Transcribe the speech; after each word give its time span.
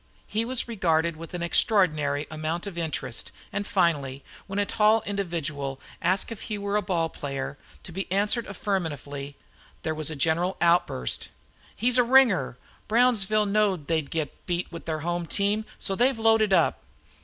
He 0.25 0.45
was 0.45 0.67
regarded 0.67 1.15
with 1.15 1.35
an 1.35 1.43
extraordinary 1.43 2.25
amount 2.31 2.65
of 2.65 2.75
interest; 2.75 3.31
and 3.53 3.67
finally, 3.67 4.23
when 4.47 4.57
a 4.57 4.65
tall 4.65 5.03
individual 5.05 5.79
asked 6.01 6.31
him 6.31 6.33
if 6.35 6.41
he 6.45 6.57
were 6.57 6.75
a 6.75 6.81
ball 6.81 7.07
player, 7.07 7.55
to 7.83 7.91
be 7.91 8.11
answered 8.11 8.47
affirmatively, 8.47 9.35
there 9.83 9.93
was 9.93 10.09
a 10.09 10.15
general 10.15 10.57
outburst. 10.59 11.29
"He's 11.75 11.99
a 11.99 12.03
ringer! 12.03 12.57
Brownsville 12.87 13.45
knowed 13.45 13.85
they 13.85 14.01
'd 14.01 14.09
git 14.09 14.47
beat 14.47 14.71
with 14.71 14.85
their 14.85 15.01
home 15.01 15.27
team, 15.27 15.65
so 15.77 15.93
they've 15.93 16.17
loaded 16.17 16.51
up!" 16.51 16.81